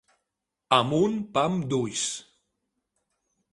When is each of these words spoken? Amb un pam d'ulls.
Amb 0.77 0.95
un 1.01 1.19
pam 1.37 1.61
d'ulls. 1.73 2.09